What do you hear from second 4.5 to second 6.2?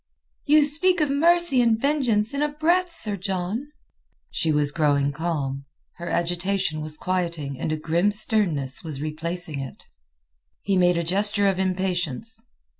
was growing calm, her